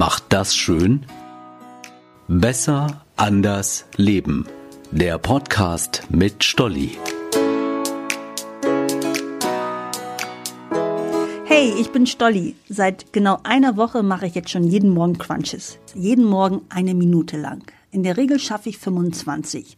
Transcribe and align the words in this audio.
macht 0.00 0.24
das 0.30 0.56
schön? 0.56 1.04
Besser, 2.26 3.04
anders, 3.16 3.84
leben. 3.96 4.46
Der 4.90 5.18
Podcast 5.18 6.04
mit 6.08 6.42
Stolli. 6.42 6.96
Hey, 11.44 11.74
ich 11.78 11.92
bin 11.92 12.06
Stolli. 12.06 12.56
Seit 12.66 13.12
genau 13.12 13.40
einer 13.42 13.76
Woche 13.76 14.02
mache 14.02 14.24
ich 14.24 14.34
jetzt 14.34 14.48
schon 14.48 14.64
jeden 14.64 14.88
Morgen 14.88 15.18
Crunches. 15.18 15.76
Jeden 15.94 16.24
Morgen 16.24 16.62
eine 16.70 16.94
Minute 16.94 17.36
lang. 17.36 17.70
In 17.92 18.04
der 18.04 18.16
Regel 18.16 18.38
schaffe 18.38 18.68
ich 18.68 18.78
25. 18.78 19.76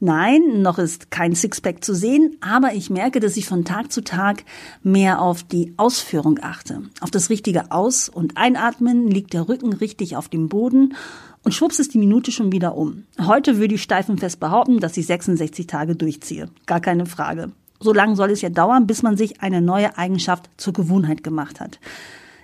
Nein, 0.00 0.62
noch 0.62 0.78
ist 0.78 1.10
kein 1.10 1.34
Sixpack 1.34 1.84
zu 1.84 1.94
sehen, 1.94 2.38
aber 2.40 2.72
ich 2.72 2.88
merke, 2.88 3.20
dass 3.20 3.36
ich 3.36 3.44
von 3.44 3.66
Tag 3.66 3.92
zu 3.92 4.02
Tag 4.02 4.44
mehr 4.82 5.20
auf 5.20 5.42
die 5.42 5.74
Ausführung 5.76 6.38
achte. 6.40 6.80
Auf 7.02 7.10
das 7.10 7.28
richtige 7.28 7.70
Aus- 7.70 8.08
und 8.08 8.38
Einatmen 8.38 9.08
liegt 9.08 9.34
der 9.34 9.46
Rücken 9.46 9.74
richtig 9.74 10.16
auf 10.16 10.30
dem 10.30 10.48
Boden 10.48 10.94
und 11.42 11.52
schwupps 11.52 11.78
ist 11.78 11.92
die 11.92 11.98
Minute 11.98 12.32
schon 12.32 12.50
wieder 12.50 12.76
um. 12.76 13.04
Heute 13.20 13.58
würde 13.58 13.74
ich 13.74 13.82
steifenfest 13.82 14.40
behaupten, 14.40 14.80
dass 14.80 14.96
ich 14.96 15.04
66 15.06 15.66
Tage 15.66 15.96
durchziehe. 15.96 16.48
Gar 16.64 16.80
keine 16.80 17.04
Frage. 17.04 17.52
So 17.78 17.92
lange 17.92 18.16
soll 18.16 18.30
es 18.30 18.40
ja 18.40 18.48
dauern, 18.48 18.86
bis 18.86 19.02
man 19.02 19.18
sich 19.18 19.42
eine 19.42 19.60
neue 19.60 19.98
Eigenschaft 19.98 20.48
zur 20.56 20.72
Gewohnheit 20.72 21.22
gemacht 21.22 21.60
hat. 21.60 21.78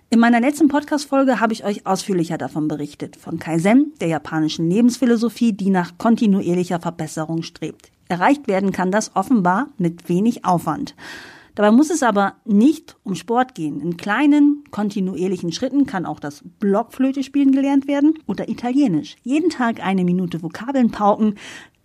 In 0.08 0.20
meiner 0.20 0.40
letzten 0.40 0.68
Podcast-Folge 0.68 1.40
habe 1.40 1.52
ich 1.52 1.64
euch 1.64 1.84
ausführlicher 1.84 2.38
davon 2.38 2.68
berichtet, 2.68 3.16
von 3.16 3.40
Kaizen, 3.40 3.92
der 4.00 4.06
japanischen 4.06 4.70
Lebensphilosophie, 4.70 5.52
die 5.52 5.68
nach 5.68 5.98
kontinuierlicher 5.98 6.78
Verbesserung 6.78 7.42
strebt. 7.42 7.90
Erreicht 8.08 8.46
werden 8.46 8.70
kann 8.70 8.92
das 8.92 9.16
offenbar 9.16 9.66
mit 9.78 10.08
wenig 10.08 10.44
Aufwand. 10.44 10.94
Dabei 11.56 11.72
muss 11.72 11.90
es 11.90 12.04
aber 12.04 12.34
nicht 12.44 12.96
um 13.02 13.16
Sport 13.16 13.56
gehen. 13.56 13.80
In 13.80 13.96
kleinen, 13.96 14.62
kontinuierlichen 14.70 15.50
Schritten 15.50 15.86
kann 15.86 16.06
auch 16.06 16.20
das 16.20 16.44
Blockflöte 16.60 17.24
spielen 17.24 17.50
gelernt 17.50 17.88
werden 17.88 18.16
oder 18.26 18.48
Italienisch. 18.48 19.16
Jeden 19.24 19.50
Tag 19.50 19.84
eine 19.84 20.04
Minute 20.04 20.40
Vokabeln 20.40 20.92
pauken, 20.92 21.34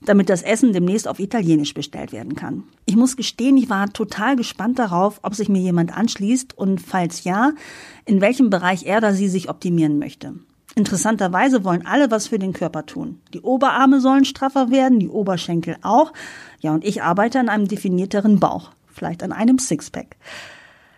damit 0.06 0.30
das 0.30 0.42
Essen 0.42 0.74
demnächst 0.74 1.08
auf 1.08 1.20
Italienisch 1.20 1.74
bestellt 1.74 2.12
werden 2.12 2.36
kann. 2.36 2.64
Ich 2.86 2.96
muss 2.96 3.16
gestehen, 3.16 3.58
ich 3.58 3.70
war 3.70 3.92
total 3.94 4.36
gespannt 4.36 4.80
darauf, 4.80 5.20
ob 5.22 5.36
sich 5.36 5.50
mir 5.50 5.62
jemand 5.62 5.96
anschließt 5.96 6.58
und 6.58 6.82
falls 6.82 7.24
ja, 7.24 7.52
in 8.06 8.22
welchem 8.22 8.50
Bereich 8.50 8.86
er 8.86 8.98
oder 8.98 9.14
sie 9.14 9.30
sich 9.30 9.50
optimieren 9.50 10.00
möchte. 10.00 10.34
Interessanterweise 10.76 11.64
wollen 11.66 11.86
alle 11.86 12.12
was 12.12 12.28
für 12.28 12.40
den 12.40 12.54
Körper 12.54 12.86
tun. 12.86 13.20
Die 13.34 13.42
Oberarme 13.42 14.00
sollen 14.00 14.24
straffer 14.24 14.72
werden, 14.72 15.00
die 15.00 15.10
Oberschenkel 15.10 15.76
auch. 15.82 16.14
Ja, 16.62 16.74
und 16.74 16.86
ich 16.86 17.04
arbeite 17.04 17.40
an 17.40 17.50
einem 17.50 17.68
definierteren 17.68 18.40
Bauch, 18.40 18.72
vielleicht 18.88 19.22
an 19.22 19.34
einem 19.34 19.60
Sixpack. 19.60 20.16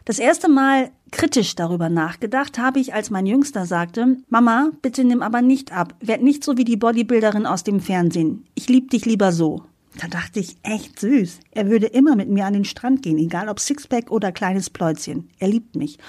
Das 0.06 0.20
erste 0.20 0.50
Mal 0.50 0.92
kritisch 1.12 1.56
darüber 1.56 1.90
nachgedacht 1.90 2.60
habe 2.60 2.80
ich, 2.80 2.94
als 2.94 3.10
mein 3.10 3.26
Jüngster 3.26 3.66
sagte, 3.66 4.18
Mama, 4.28 4.72
bitte 4.82 5.04
nimm 5.06 5.22
aber 5.22 5.42
nicht 5.42 5.72
ab, 5.72 5.96
werd 6.02 6.22
nicht 6.22 6.44
so 6.44 6.58
wie 6.58 6.66
die 6.66 6.76
Bodybuilderin 6.76 7.46
aus 7.46 7.64
dem 7.64 7.80
Fernsehen. 7.80 8.46
Ich 8.54 8.68
lieb 8.68 8.90
dich 8.90 9.06
lieber 9.06 9.32
so. 9.32 9.64
Da 10.00 10.08
dachte 10.08 10.40
ich, 10.40 10.58
echt 10.64 11.00
süß. 11.00 11.40
Er 11.52 11.70
würde 11.70 11.86
immer 11.86 12.16
mit 12.16 12.28
mir 12.28 12.46
an 12.46 12.54
den 12.54 12.66
Strand 12.66 13.04
gehen, 13.04 13.18
egal 13.18 13.48
ob 13.48 13.60
Sixpack 13.60 14.12
oder 14.12 14.32
kleines 14.32 14.70
Pläuzchen. 14.70 15.30
Er 15.40 15.48
liebt 15.48 15.76
mich. 15.76 16.00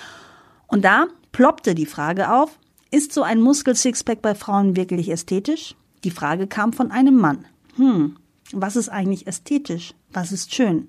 Und 0.66 0.84
da 0.84 1.06
ploppte 1.32 1.74
die 1.74 1.86
Frage 1.86 2.32
auf, 2.32 2.58
ist 2.90 3.12
so 3.12 3.22
ein 3.22 3.40
Muskel-Sixpack 3.40 4.22
bei 4.22 4.34
Frauen 4.34 4.76
wirklich 4.76 5.10
ästhetisch? 5.10 5.76
Die 6.02 6.10
Frage 6.10 6.46
kam 6.46 6.72
von 6.72 6.90
einem 6.90 7.16
Mann. 7.16 7.44
Hm, 7.76 8.16
was 8.52 8.76
ist 8.76 8.88
eigentlich 8.88 9.26
ästhetisch? 9.26 9.94
Was 10.12 10.32
ist 10.32 10.54
schön? 10.54 10.88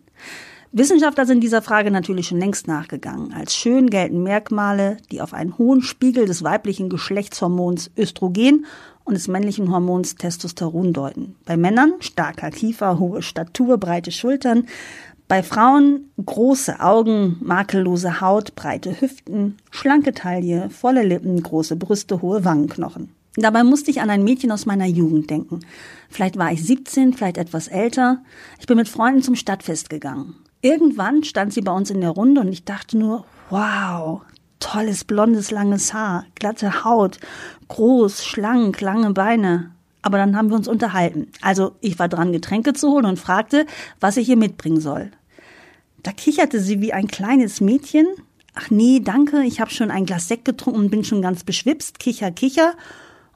Wissenschaftler 0.72 1.26
sind 1.26 1.42
dieser 1.42 1.62
Frage 1.62 1.92
natürlich 1.92 2.28
schon 2.28 2.40
längst 2.40 2.68
nachgegangen. 2.68 3.34
Als 3.34 3.56
schön 3.56 3.90
gelten 3.90 4.24
Merkmale, 4.24 4.98
die 5.12 5.22
auf 5.22 5.34
einen 5.34 5.58
hohen 5.58 5.82
Spiegel 5.82 6.26
des 6.26 6.44
weiblichen 6.44 6.90
Geschlechtshormons 6.90 7.92
Östrogen 7.98 8.66
und 9.06 9.14
des 9.14 9.28
männlichen 9.28 9.72
Hormons 9.72 10.16
Testosteron 10.16 10.92
deuten. 10.92 11.36
Bei 11.46 11.56
Männern 11.56 11.94
starker 12.00 12.50
Kiefer, 12.50 13.00
hohe 13.00 13.22
Statur, 13.22 13.78
breite 13.78 14.12
Schultern. 14.12 14.66
Bei 15.28 15.42
Frauen 15.44 16.12
große 16.24 16.80
Augen, 16.80 17.38
makellose 17.42 18.22
Haut, 18.22 18.56
breite 18.56 19.00
Hüften, 19.02 19.58
schlanke 19.72 20.14
Taille, 20.14 20.70
volle 20.70 21.04
Lippen, 21.04 21.42
große 21.42 21.76
Brüste, 21.78 22.22
hohe 22.22 22.44
Wangenknochen. 22.44 23.10
Dabei 23.38 23.64
musste 23.64 23.92
ich 23.92 24.02
an 24.02 24.10
ein 24.10 24.24
Mädchen 24.24 24.52
aus 24.52 24.66
meiner 24.66 24.86
Jugend 24.86 25.30
denken. 25.30 25.60
Vielleicht 26.10 26.38
war 26.38 26.52
ich 26.52 26.64
17, 26.64 27.14
vielleicht 27.14 27.38
etwas 27.38 27.68
älter. 27.68 28.24
Ich 28.60 28.68
bin 28.68 28.78
mit 28.78 28.88
Freunden 28.88 29.24
zum 29.24 29.36
Stadtfest 29.36 29.90
gegangen. 29.90 30.36
Irgendwann 30.66 31.24
stand 31.24 31.54
sie 31.54 31.62
bei 31.62 31.72
uns 31.72 31.92
in 31.92 32.02
der 32.02 32.10
Runde 32.10 32.42
und 32.42 32.48
ich 32.48 32.66
dachte 32.66 32.98
nur, 32.98 33.24
wow, 33.52 34.22
tolles 34.60 35.04
blondes 35.04 35.52
langes 35.52 35.94
Haar, 35.94 36.26
glatte 36.34 36.84
Haut, 36.84 37.20
groß, 37.68 38.26
schlank, 38.26 38.82
lange 38.82 39.12
Beine. 39.12 39.70
Aber 40.02 40.18
dann 40.18 40.36
haben 40.36 40.50
wir 40.50 40.56
uns 40.56 40.68
unterhalten. 40.68 41.28
Also 41.40 41.76
ich 41.82 42.00
war 42.00 42.10
dran, 42.10 42.32
Getränke 42.32 42.74
zu 42.74 42.90
holen 42.90 43.06
und 43.06 43.20
fragte, 43.20 43.68
was 44.00 44.18
ich 44.18 44.28
ihr 44.28 44.38
mitbringen 44.38 44.82
soll. 44.82 45.12
Da 46.02 46.12
kicherte 46.12 46.60
sie 46.60 46.82
wie 46.82 46.94
ein 46.94 47.10
kleines 47.10 47.62
Mädchen. 47.62 48.08
Ach 48.56 48.72
nee, 48.72 49.02
danke, 49.02 49.44
ich 49.44 49.62
habe 49.62 49.70
schon 49.70 49.92
ein 49.92 50.08
Glas 50.08 50.28
Sekt 50.28 50.46
getrunken 50.46 50.80
und 50.80 50.90
bin 50.90 51.04
schon 51.04 51.22
ganz 51.22 51.44
beschwipst, 51.44 52.00
kicher, 52.00 52.32
kicher. 52.32 52.74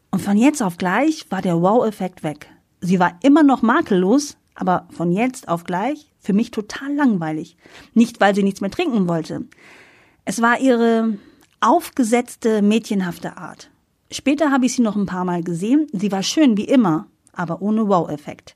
Und 0.10 0.24
von 0.24 0.36
jetzt 0.36 0.64
auf 0.64 0.78
gleich 0.78 1.28
war 1.30 1.44
der 1.44 1.62
Wow-Effekt 1.62 2.24
weg. 2.24 2.50
Sie 2.82 2.98
war 3.00 3.20
immer 3.22 3.44
noch 3.44 3.62
makellos, 3.62 4.36
aber 4.60 4.88
von 4.92 5.12
jetzt 5.12 5.48
auf 5.48 5.64
gleich 5.64 6.12
für 6.20 6.34
mich 6.34 6.52
total 6.52 6.94
langweilig. 6.94 7.56
Nicht, 7.94 8.20
weil 8.20 8.36
sie 8.36 8.44
nichts 8.44 8.62
mehr 8.62 8.72
trinken 8.72 9.08
wollte. 9.08 9.46
Es 10.26 10.42
war 10.42 10.60
ihre 10.60 11.18
aufgesetzte, 11.62 12.62
mädchenhafte 12.62 13.38
Art. 13.38 13.70
Später 14.12 14.52
habe 14.52 14.66
ich 14.66 14.74
sie 14.74 14.82
noch 14.82 14.96
ein 14.96 15.06
paar 15.06 15.26
Mal 15.26 15.44
gesehen. 15.44 15.88
Sie 15.94 16.12
war 16.12 16.24
schön 16.24 16.58
wie 16.58 16.66
immer, 16.66 17.08
aber 17.34 17.62
ohne 17.62 17.88
Wow-Effekt. 17.88 18.56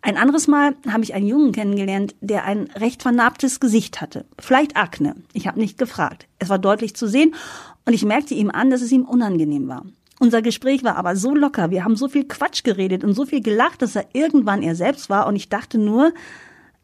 Ein 0.00 0.16
anderes 0.16 0.48
Mal 0.48 0.74
habe 0.88 1.04
ich 1.04 1.14
einen 1.14 1.28
Jungen 1.28 1.52
kennengelernt, 1.52 2.16
der 2.20 2.44
ein 2.44 2.68
recht 2.74 3.02
vernarbtes 3.02 3.60
Gesicht 3.60 4.00
hatte. 4.00 4.26
Vielleicht 4.38 4.76
Akne. 4.76 5.14
Ich 5.32 5.46
habe 5.46 5.60
nicht 5.60 5.78
gefragt. 5.78 6.26
Es 6.38 6.48
war 6.48 6.58
deutlich 6.58 6.96
zu 6.96 7.06
sehen 7.06 7.34
und 7.86 7.92
ich 7.92 8.04
merkte 8.04 8.34
ihm 8.34 8.50
an, 8.50 8.70
dass 8.70 8.82
es 8.82 8.90
ihm 8.90 9.04
unangenehm 9.04 9.68
war. 9.68 9.84
Unser 10.22 10.40
Gespräch 10.40 10.84
war 10.84 10.94
aber 10.94 11.16
so 11.16 11.34
locker. 11.34 11.72
Wir 11.72 11.82
haben 11.82 11.96
so 11.96 12.06
viel 12.06 12.22
Quatsch 12.22 12.62
geredet 12.62 13.02
und 13.02 13.12
so 13.12 13.26
viel 13.26 13.42
gelacht, 13.42 13.82
dass 13.82 13.96
er 13.96 14.06
irgendwann 14.12 14.62
er 14.62 14.76
selbst 14.76 15.10
war 15.10 15.26
und 15.26 15.34
ich 15.34 15.48
dachte 15.48 15.78
nur, 15.78 16.12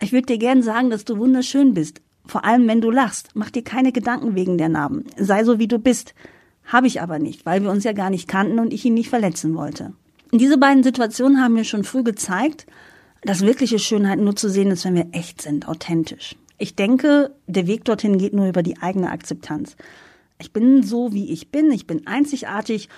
ich 0.03 0.11
würde 0.11 0.27
dir 0.27 0.39
gern 0.39 0.61
sagen, 0.61 0.91
dass 0.91 1.05
du 1.05 1.19
wunderschön 1.19 1.73
bist. 1.73 2.01
Vor 2.27 2.45
allem, 2.45 2.67
wenn 2.67 2.81
du 2.81 2.91
lachst. 2.91 3.29
Mach 3.35 3.51
dir 3.51 3.63
keine 3.63 3.93
Gedanken 3.93 4.35
wegen 4.35 4.59
der 4.59 4.69
Narben. 4.69 5.05
Sei 5.17 5.45
so, 5.45 5.61
wie 5.61 5.69
du 5.69 5.79
bist. 5.79 6.15
Habe 6.65 6.89
ich 6.89 7.01
aber 7.01 7.21
nicht, 7.21 7.47
weil 7.47 7.63
wir 7.63 7.71
uns 7.71 7.85
ja 7.85 7.93
gar 7.93 8.11
nicht 8.11 8.27
kannten 8.27 8.59
und 8.59 8.73
ich 8.73 8.85
ihn 8.85 8.95
nicht 8.95 9.09
verletzen 9.09 9.55
wollte. 9.55 9.93
Diese 10.33 10.59
beiden 10.59 10.83
Situationen 10.83 11.41
haben 11.41 11.55
mir 11.55 11.63
schon 11.63 11.85
früh 11.85 12.03
gezeigt, 12.03 12.67
dass 13.23 13.43
wirkliche 13.43 13.79
Schönheit 13.79 14.19
nur 14.19 14.35
zu 14.35 14.51
sehen 14.51 14.73
ist, 14.73 14.85
wenn 14.85 14.97
wir 14.97 15.11
echt 15.13 15.43
sind, 15.43 15.69
authentisch. 15.69 16.35
Ich 16.59 16.75
denke, 16.75 17.37
der 17.47 17.69
Weg 17.69 17.85
dorthin 17.85 18.19
geht 18.19 18.33
nur 18.33 18.49
über 18.49 18.65
die 18.65 18.83
eigene 18.83 19.13
Akzeptanz. 19.13 19.77
Ich 20.41 20.53
bin 20.53 20.83
so, 20.83 21.13
wie 21.13 21.31
ich 21.31 21.53
bin. 21.53 21.71
Ich 21.71 21.87
bin 21.87 22.05
einzigartig 22.09 22.89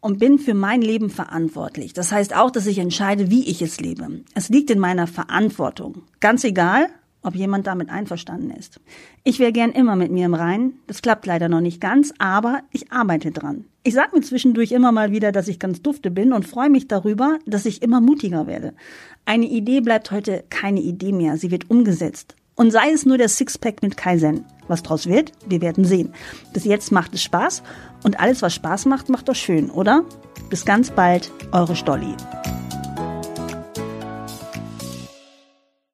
und 0.00 0.18
bin 0.18 0.38
für 0.38 0.54
mein 0.54 0.82
Leben 0.82 1.10
verantwortlich. 1.10 1.92
Das 1.92 2.12
heißt 2.12 2.34
auch, 2.34 2.50
dass 2.50 2.66
ich 2.66 2.78
entscheide, 2.78 3.30
wie 3.30 3.48
ich 3.48 3.62
es 3.62 3.80
lebe. 3.80 4.22
Es 4.34 4.48
liegt 4.48 4.70
in 4.70 4.78
meiner 4.78 5.06
Verantwortung. 5.06 6.02
Ganz 6.20 6.44
egal, 6.44 6.88
ob 7.22 7.34
jemand 7.34 7.66
damit 7.66 7.90
einverstanden 7.90 8.50
ist. 8.50 8.80
Ich 9.24 9.38
wäre 9.38 9.52
gern 9.52 9.72
immer 9.72 9.96
mit 9.96 10.10
mir 10.10 10.26
im 10.26 10.34
Reinen. 10.34 10.74
Das 10.86 11.02
klappt 11.02 11.26
leider 11.26 11.48
noch 11.48 11.60
nicht 11.60 11.80
ganz, 11.80 12.14
aber 12.18 12.62
ich 12.72 12.90
arbeite 12.92 13.30
dran. 13.30 13.66
Ich 13.82 13.94
sage 13.94 14.16
mir 14.16 14.22
zwischendurch 14.22 14.72
immer 14.72 14.92
mal 14.92 15.12
wieder, 15.12 15.32
dass 15.32 15.48
ich 15.48 15.58
ganz 15.58 15.82
dufte 15.82 16.10
bin 16.10 16.32
und 16.32 16.46
freue 16.46 16.70
mich 16.70 16.88
darüber, 16.88 17.38
dass 17.46 17.66
ich 17.66 17.82
immer 17.82 18.00
mutiger 18.00 18.46
werde. 18.46 18.74
Eine 19.26 19.46
Idee 19.46 19.80
bleibt 19.80 20.10
heute 20.10 20.44
keine 20.50 20.80
Idee 20.80 21.12
mehr, 21.12 21.36
sie 21.36 21.50
wird 21.50 21.70
umgesetzt. 21.70 22.36
Und 22.60 22.72
sei 22.72 22.90
es 22.92 23.06
nur 23.06 23.16
der 23.16 23.30
Sixpack 23.30 23.82
mit 23.82 23.96
Kaizen. 23.96 24.44
Was 24.68 24.82
draus 24.82 25.06
wird, 25.06 25.32
wir 25.48 25.62
werden 25.62 25.86
sehen. 25.86 26.12
Bis 26.52 26.66
jetzt 26.66 26.92
macht 26.92 27.14
es 27.14 27.22
Spaß 27.22 27.62
und 28.04 28.20
alles, 28.20 28.42
was 28.42 28.54
Spaß 28.54 28.84
macht, 28.84 29.08
macht 29.08 29.30
doch 29.30 29.34
schön, 29.34 29.70
oder? 29.70 30.04
Bis 30.50 30.66
ganz 30.66 30.90
bald, 30.90 31.32
eure 31.52 31.74
Stolli. 31.74 32.14